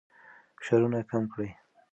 [0.57, 1.49] فشارونه کم کړئ.